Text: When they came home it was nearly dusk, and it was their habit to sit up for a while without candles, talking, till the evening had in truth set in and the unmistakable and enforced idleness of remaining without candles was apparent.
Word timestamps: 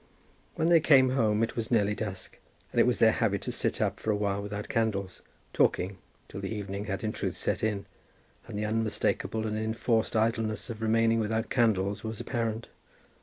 When 0.55 0.69
they 0.69 0.79
came 0.79 1.11
home 1.11 1.43
it 1.43 1.55
was 1.55 1.69
nearly 1.69 1.93
dusk, 1.93 2.39
and 2.71 2.81
it 2.81 2.87
was 2.87 2.97
their 2.97 3.11
habit 3.11 3.43
to 3.43 3.51
sit 3.51 3.79
up 3.79 3.99
for 3.99 4.09
a 4.09 4.15
while 4.15 4.41
without 4.41 4.67
candles, 4.67 5.21
talking, 5.53 5.99
till 6.27 6.41
the 6.41 6.51
evening 6.51 6.85
had 6.85 7.03
in 7.03 7.11
truth 7.11 7.37
set 7.37 7.61
in 7.63 7.85
and 8.47 8.57
the 8.57 8.65
unmistakable 8.65 9.45
and 9.45 9.55
enforced 9.55 10.15
idleness 10.15 10.71
of 10.71 10.81
remaining 10.81 11.19
without 11.19 11.51
candles 11.51 12.03
was 12.03 12.19
apparent. 12.19 12.67